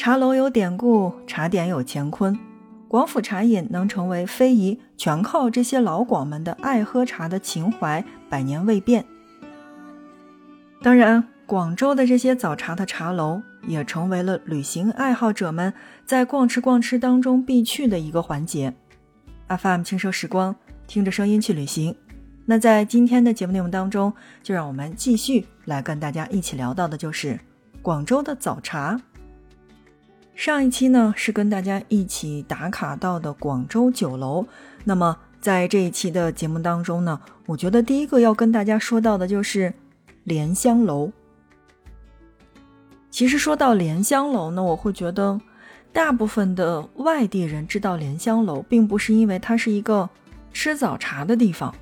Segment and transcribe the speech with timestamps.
[0.00, 2.34] 茶楼有典故，茶点有乾坤，
[2.88, 9.04] 广府茶饮能成为非遗，全靠这些老广们的爱喝茶的情怀，百年未变。
[10.80, 15.70] 当然，广州的这些早茶的茶楼也成为了旅行爱好者们
[16.06, 18.72] 在逛吃逛吃当中必去的一个环节。
[19.48, 20.56] FM 轻奢时光，
[20.86, 21.94] 听着声音去旅行。
[22.46, 24.10] 那在今天的节目内容当中，
[24.42, 27.38] 就让我们继续来跟大家一起聊到的就是
[27.82, 28.98] 广州的早茶。
[30.40, 34.46] 上一期呢是跟大家一起打卡到的广州酒楼，
[34.84, 39.74] 那么在这一期的节目当中呢，我觉得第一个要跟大家说到的就是
[40.24, 41.12] 莲香楼。
[43.10, 45.38] 其实说到莲香楼呢，我会觉得
[45.92, 50.08] 大部分的外地人知道莲香楼，并不是因为它是一个
[50.54, 51.74] 吃早茶的地方，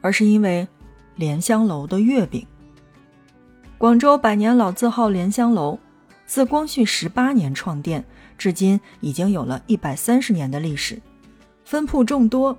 [0.00, 0.68] 而是因为
[1.16, 2.46] 莲香楼的月饼。
[3.76, 5.80] 广州百年老字号莲香楼。
[6.26, 8.04] 自光绪十八年创店，
[8.36, 11.00] 至今已经有了一百三十年的历史，
[11.64, 12.58] 分铺众多。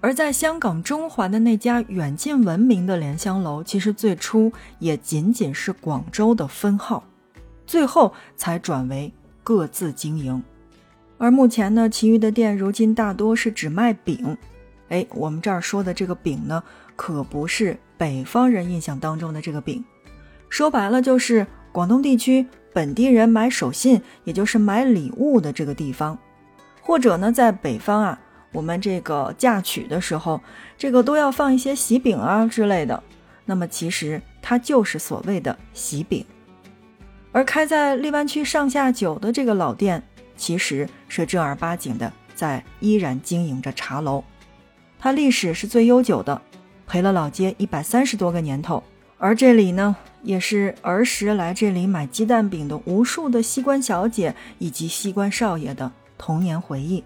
[0.00, 7.02] 而在香港中环的那家远近闻名的莲香楼，其实最初也仅仅是广州的分号，
[7.66, 10.42] 最后才转为各自经营。
[11.16, 14.36] 而目前呢，其余的店如今大多是只卖饼。
[14.90, 16.62] 哎，我们这儿说的这个饼呢，
[16.96, 19.82] 可不是北方人印象当中的这个饼，
[20.50, 22.46] 说白了就是广东地区。
[22.74, 26.18] 本地人买手信，也就是买礼物的这个地方，
[26.82, 28.20] 或者呢，在北方啊，
[28.52, 30.40] 我们这个嫁娶的时候，
[30.76, 33.00] 这个都要放一些喜饼啊之类的。
[33.44, 36.26] 那么其实它就是所谓的喜饼。
[37.30, 40.02] 而开在荔湾区上下九的这个老店，
[40.36, 44.24] 其实是正儿八经的在依然经营着茶楼，
[44.98, 46.42] 它历史是最悠久的，
[46.86, 48.82] 陪了老街一百三十多个年头。
[49.18, 57.04] 而这里呢，也是儿时来这里买鸡蛋饼的无数的西关小姐以及西关少爷的童年回忆。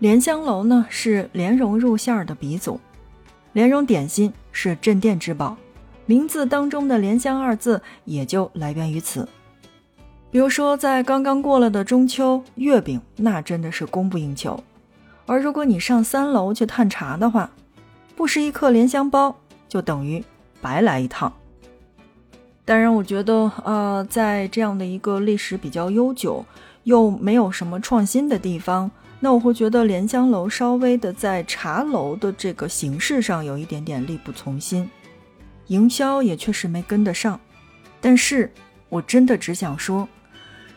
[0.00, 2.80] 莲香楼呢是莲蓉入馅儿的鼻祖，
[3.52, 5.56] 莲蓉点心是镇店之宝，
[6.06, 9.28] 名字当中的“莲香”二字也就来源于此。
[10.30, 14.58] 比如说，在刚刚过了的中秋，月饼那真的是供不应求。
[15.26, 17.50] 而如果你上三楼去探茶的话，
[18.16, 19.36] 不食一颗莲香包，
[19.68, 20.24] 就等于。
[20.62, 21.32] 白来一趟。
[22.66, 26.44] 当然，我觉得，呃，在这样的一个历史比较悠久
[26.82, 28.90] 又没有什么创新的地方，
[29.20, 34.90] 那我会觉得莲香楼稍微的在茶楼的这个形式上有一点点力不从心，
[35.68, 37.38] 营销也确实没跟得上。
[38.00, 38.52] 但是
[38.88, 40.08] 我真的只想说，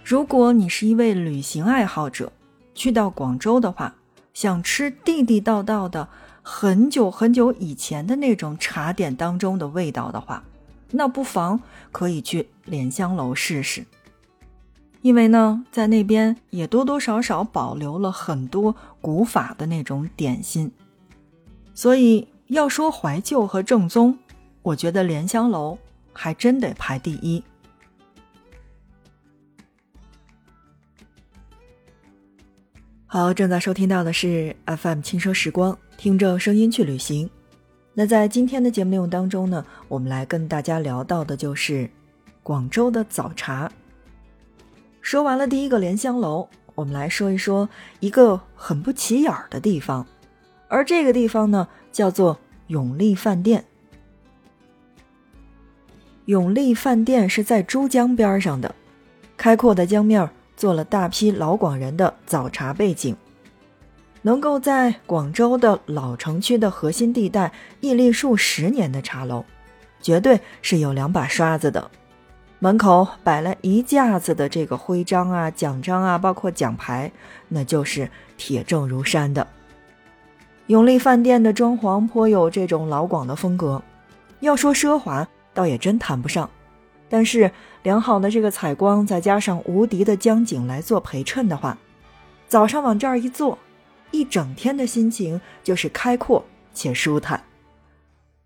[0.04, 2.32] 如果你是一位旅行爱好者，
[2.76, 3.96] 去到广州的话，
[4.32, 6.08] 想吃地地道道的。
[6.42, 10.44] 很久很久以前的那种茶点当中的味道的话，
[10.92, 11.62] 那不妨
[11.92, 13.86] 可以去莲香楼试试，
[15.02, 20.72] 因为呢，在那边也多多少少保留了很多古法的那种点心，
[21.74, 24.18] 所以要说怀旧和正宗，
[24.62, 25.78] 我觉得莲香楼
[26.12, 27.44] 还真得排第一。
[33.06, 35.78] 好，正在收听到的是 FM 轻奢时光。
[35.98, 37.30] 听着声音去旅行。
[38.00, 41.90] 那在今天的节目内容当中呢，我们来跟大家聊到的就是
[42.42, 43.70] 广州的早茶。
[45.02, 47.68] 说完了第一个莲香楼，我们来说一说
[48.00, 50.08] 一个很不起眼儿的地方，
[50.70, 53.66] 而这个地方呢叫做永利饭店。
[56.24, 58.74] 永利饭店是在珠江边上的，
[59.36, 63.14] 开阔的江面做了大批老广人的早茶背景。
[64.22, 69.46] 能够在广州的老城区的核心地带屹立数十年的茶楼，
[70.02, 71.90] 绝对是有两把刷子的。
[72.60, 77.10] 门口摆了一架子的这个徽章啊、奖章啊，包括奖牌，
[77.48, 79.48] 那就是铁证如山的。
[80.68, 83.82] 永利饭店的装潢颇有这种老广的风格，
[84.42, 86.50] 要说奢华，倒也真谈不上。
[87.08, 87.50] 但是
[87.84, 91.78] 良好的这个采光，再加上无敌的江景来做陪衬的话，
[92.50, 93.58] 早上往这儿一坐。
[94.12, 97.44] 一整天的心情就是开阔且舒坦，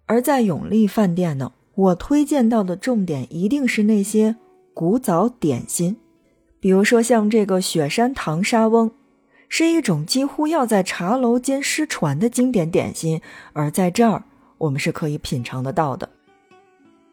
[0.05, 4.35] 而在永利饭店呢，我推荐到的重点一定是那些
[4.73, 5.97] 古早点心，
[6.59, 8.91] 比如说像这个雪山糖沙翁，
[9.47, 13.21] 是一种几乎要在茶楼间失传的经典点心，
[13.53, 14.23] 而在这儿
[14.57, 16.09] 我们是可以品尝得到的。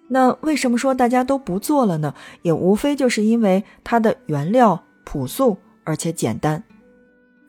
[0.08, 2.14] 那为什么说大家都不做了呢？
[2.42, 6.64] 也无非就是因为它的原料朴素而且简单。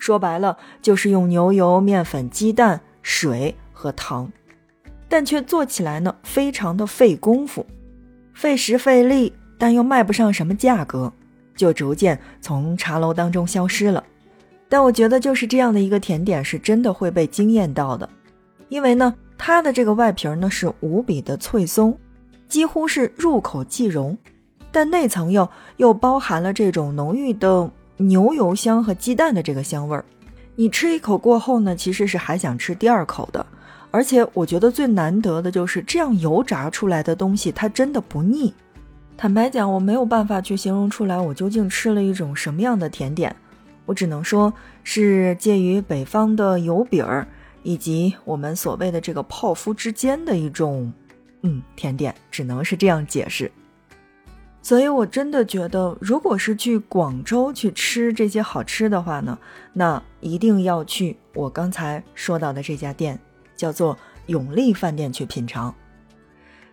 [0.01, 4.31] 说白了，就是用牛油、面粉、鸡蛋、水和糖，
[5.07, 7.63] 但却做起来呢，非常的费功夫，
[8.33, 11.13] 费时费力，但又卖不上什么价格。
[11.56, 14.03] 就逐渐从茶楼当中消失了。
[14.68, 18.09] 但我觉得就是这样的一个甜点是真的会被惊艳到的，
[18.69, 21.95] 因为呢，它的这个外皮呢是无比的脆松，
[22.47, 24.18] 几乎是入口即溶，
[24.71, 25.47] 但内层又
[25.77, 27.69] 又包含了这种浓郁的
[28.01, 30.03] 牛油香和鸡蛋的这个香味儿。
[30.56, 33.45] 你吃一口过后呢，其实是还想吃第二口的。
[33.89, 38.53] 而且我觉得最难得的就是这样油炸出来的东西，它真的不腻。
[39.18, 43.36] 坦白讲，我没有办法去形容出来我究竟吃了一种什么样的甜点，
[43.86, 47.27] 我只能说是介于北方的油饼儿
[47.63, 50.92] 以及我们所谓的这个泡芙之间的一种，
[51.42, 53.51] 嗯，甜点，只能是这样解释。
[54.61, 59.37] 所以，我真的觉得，如果是去广州去吃这些好吃的话呢，
[59.73, 63.19] 那一定要去我刚才说到的这家店。
[63.57, 65.71] 叫做永利饭店去品尝。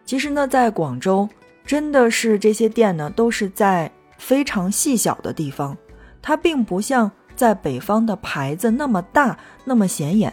[0.06, 1.29] 其实呢，在广州，
[1.67, 5.76] 真的是这些店呢都是在非常细小的地方，
[6.23, 10.32] 它并不像在北方的牌子那么大、那么显眼。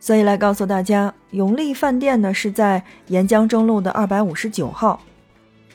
[0.00, 4.98] 所以来告诉大家，永利饭店呢是在沿江中路的二百五十九号，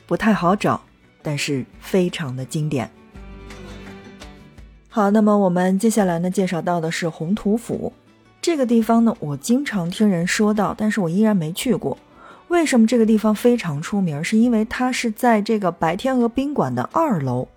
[0.08, 0.82] 不太好找，
[1.22, 2.90] 但是非常的经典。
[4.88, 7.92] 好，那么我们接下来呢介绍到的是宏图府。
[8.42, 11.96] 这个地方呢，我经常听人说到，但是我依然没去过。
[12.48, 14.22] 为什么这个地方非常出名？
[14.22, 17.48] 是因为它是在这个白天鹅宾馆的二楼。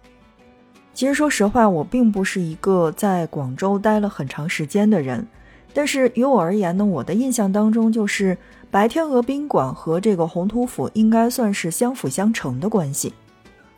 [0.94, 5.28] 其实说实话，我并不是一个在广州待了很长时间的人，
[5.74, 8.38] 但是于我而言呢，我的印象当中就是
[8.72, 13.14] 白天鹅宾馆和这个宏图府应该算是相辅相成的关系。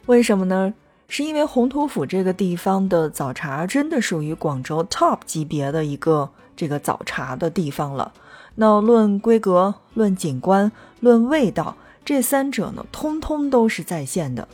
[0.07, 0.74] 为什么呢？
[1.09, 6.30] 是因为宏图府这个地方的早茶真的属于广州 top 级别的一个。
[6.56, 8.12] 这个早茶的地方了，
[8.56, 10.71] 那论规格、论景观、
[11.01, 14.48] 论味道，这三者呢，通通都是在线的。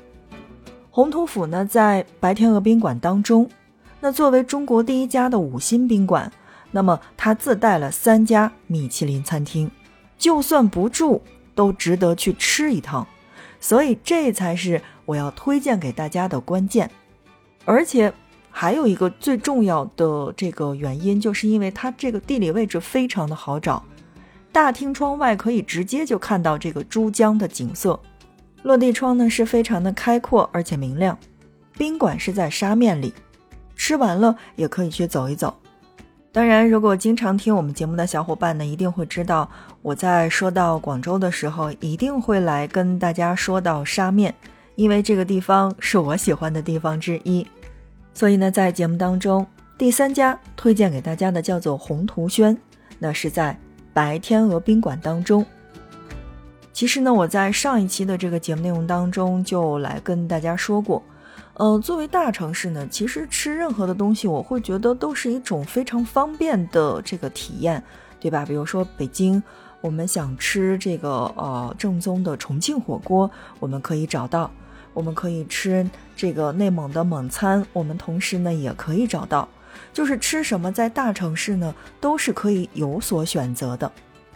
[0.92, 3.50] 宏图府呢，在白天鹅宾馆当中，
[4.02, 6.30] 那作为中国第一家的五星宾馆，
[6.72, 9.72] 那么它自带了三家米其林餐厅，
[10.18, 11.22] 就算不住
[11.56, 13.08] 都值得去吃一趟，
[13.62, 16.90] 所以这才是我要推荐给大家的关键，
[17.66, 18.14] 而且。
[18.56, 23.84] 还有一个最重要的这个原因，就是因为它这个地理位置非常的好找，
[24.52, 28.00] 大厅窗外可以直接就看到这个珠江的景色，
[28.62, 31.18] 落地窗呢是非常的开阔而且明亮。
[31.80, 33.12] 宾馆是在沙面里，
[33.76, 35.56] 吃完了也可以去走一走。
[36.32, 39.50] 当然，如果经常听我们节目的小伙伴呢，一定会知道
[39.82, 44.36] 我在说到广州的时候，一定会来跟大家说到沙面，
[44.76, 47.46] 因为这个地方是我喜欢的地方之一。
[48.14, 49.46] 所以呢，在节目当中，
[49.78, 52.56] 第三家推荐给大家的叫做宏图轩，
[53.00, 53.58] 那是在
[53.94, 55.46] 白天鹅宾馆当中。
[56.72, 61.02] 其实呢，我在上一期的这个节目内容当中就来跟大家说过，
[61.54, 67.84] 呃，作为大城市呢，其实吃任何的东西，我会觉得都是一种非常方便的这个体验，
[68.20, 68.44] 对吧？
[68.46, 69.42] 比如说北京，
[69.82, 73.30] 我们想吃这个呃正宗的重庆火锅，
[73.60, 74.50] 我们可以找到。
[74.94, 79.48] 我们可以吃这个内蒙的蒙餐，我们同时呢也可以找到，
[79.92, 83.92] 就是吃什么在大城市呢都是可以有所选择的。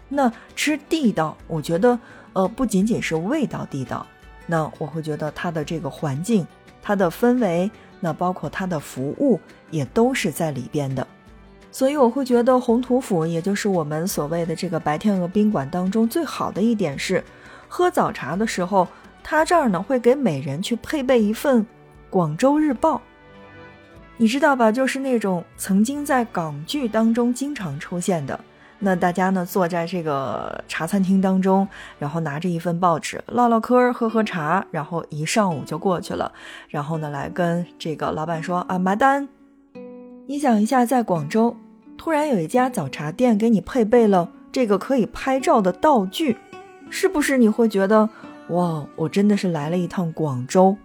[0.10, 2.00] 那吃地道，我觉得
[2.34, 4.06] 呃不仅仅是味道地道，
[4.46, 6.46] 那我会觉得它的这个环境、
[6.82, 9.40] 它的氛围，那包括它的服务
[9.70, 11.06] 也都是在里边的。
[11.72, 17.24] 所以我会觉得宏图府，也就是我们所谓的这个白天鹅宾馆当中最好的一点是，
[17.68, 18.88] 喝早茶的时候。
[19.30, 21.62] 他这儿呢会给每人去配备一份
[22.10, 22.96] 《广州日报》，
[24.16, 24.72] 你知道吧？
[24.72, 28.40] 就是那种曾经在港剧当中经常出现的。
[28.80, 31.68] 那大家呢坐在这个茶餐厅当中，
[32.00, 36.32] 然后拿着一份报纸唠唠嗑、喝喝茶，然后一上午就过去了。
[36.70, 39.28] 然后呢来跟这个老板说啊买单。
[40.28, 41.54] 你想一下，在广州
[41.98, 46.38] 突然有一家早茶店给你配备了这个可以拍照的道具，
[46.90, 48.10] 是不是你会觉得？
[48.50, 50.78] 哇，我真的是来了一趟广州，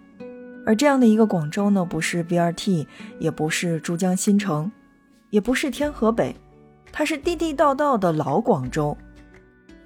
[0.67, 2.87] 而这样的一个广州呢，不是 BRT，
[3.21, 4.71] 也不是珠江新城，
[5.31, 6.35] 也不是天河北，
[6.91, 8.97] 它是地地道道的老广州。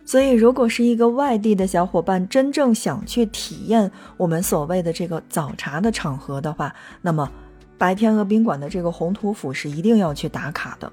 [0.07, 7.31] 所以，如果是一个外地的小伙伴真正想去体验我们所谓的这个早茶的场合的话，那么
[7.77, 10.91] 白天鹅宾馆的这个宏图府是一定要去打卡的。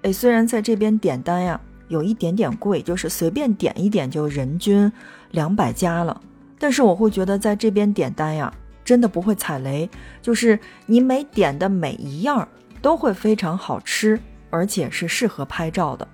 [0.00, 1.60] 哎，虽然在这边点单呀。
[1.88, 4.90] 有一点点贵，就是随便点一点就人均
[5.32, 6.20] 两百加了。
[6.58, 8.52] 但是我会觉得在这边点单呀，
[8.84, 9.90] 真的不会踩雷，
[10.22, 12.48] 就是你每点的每一样
[12.80, 16.06] 都会非常好吃，而且是适合拍照的。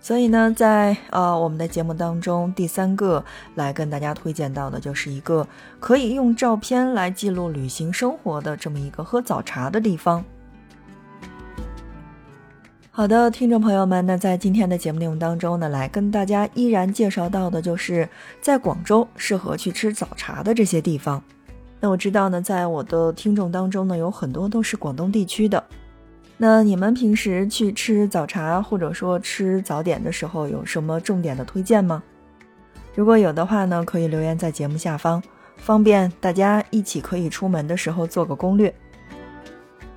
[0.00, 5.46] 所以呢，在呃我们的节目当中，第三个来跟大家推荐到的就是一个
[5.78, 10.24] 可以用照片来记录旅行生活的这么一个喝早茶的地方。
[12.94, 18.06] 好的，听众朋友们，那在今天的节目内容当中呢，来跟大家依然介绍到的就是
[18.42, 21.22] 在广州适合去吃早茶的这些地方。
[21.80, 25.64] 那我知道呢，在我的听众当中呢，有很多都是广东地区的。
[26.36, 32.02] 那你们平时去吃早茶或者说吃早点的时候，有什么重点的推荐吗？
[32.94, 35.22] 如果有的话呢，可以留言在节目下方，
[35.56, 38.72] 方便大家一起可以出门的时候做个攻略。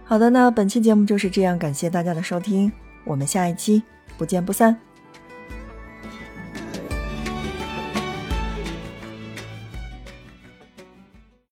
[0.05, 2.71] 好的，那本期节目就是这样，感谢大家的收听，
[3.05, 3.81] 我们下一期
[4.17, 4.77] 不见不散。